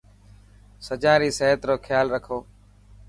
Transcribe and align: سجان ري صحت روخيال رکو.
سجان 0.85 1.17
ري 1.21 1.29
صحت 1.37 1.61
روخيال 1.69 2.07
رکو. 2.15 2.37